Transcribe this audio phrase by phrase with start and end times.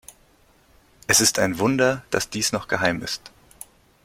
[1.05, 3.31] Es ist ein Wunder, dass dies noch geheim ist.